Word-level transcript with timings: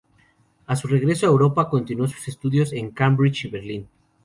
A 0.65 0.75
su 0.75 0.87
regreso 0.87 1.27
a 1.27 1.29
Europa, 1.29 1.69
continuó 1.69 2.07
sus 2.07 2.27
estudios 2.27 2.73
en 2.73 2.89
Cambridge 2.89 3.45
y 3.45 3.49
Berlín. 3.49 3.87